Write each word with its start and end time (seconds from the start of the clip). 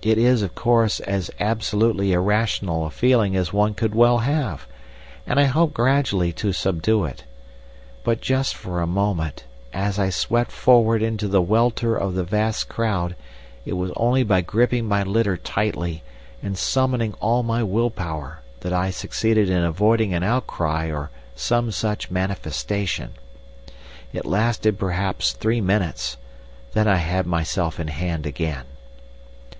It 0.00 0.18
is, 0.18 0.42
of 0.42 0.54
course, 0.54 1.00
as 1.00 1.32
absolutely 1.40 2.12
irrational 2.12 2.86
a 2.86 2.90
feeling 2.90 3.34
as 3.34 3.52
one 3.52 3.74
could 3.74 3.92
well 3.96 4.18
have, 4.18 4.64
and 5.26 5.40
I 5.40 5.46
hope 5.46 5.72
gradually 5.74 6.32
to 6.34 6.52
subdue 6.52 7.04
it. 7.04 7.24
But 8.04 8.20
just 8.20 8.54
for 8.54 8.80
a 8.80 8.86
moment, 8.86 9.42
as 9.72 9.98
I 9.98 10.10
swept 10.10 10.52
forward 10.52 11.02
into 11.02 11.26
the 11.26 11.42
welter 11.42 11.96
of 11.96 12.14
the 12.14 12.22
vast 12.22 12.68
crowd, 12.68 13.16
it 13.64 13.72
was 13.72 13.90
only 13.96 14.22
by 14.22 14.42
gripping 14.42 14.86
my 14.86 15.02
litter 15.02 15.36
tightly 15.36 16.04
and 16.40 16.56
summoning 16.56 17.14
all 17.14 17.42
my 17.42 17.64
will 17.64 17.90
power 17.90 18.42
that 18.60 18.72
I 18.72 18.90
succeeded 18.92 19.50
in 19.50 19.64
avoiding 19.64 20.14
an 20.14 20.22
outcry 20.22 20.88
or 20.92 21.10
some 21.34 21.72
such 21.72 22.12
manifestation. 22.12 23.14
It 24.12 24.24
lasted 24.26 24.78
perhaps 24.78 25.32
three 25.32 25.60
minutes; 25.60 26.16
then 26.74 26.86
I 26.86 26.98
had 26.98 27.26
myself 27.26 27.80
in 27.80 27.88
hand 27.88 28.24
again. 28.24 28.66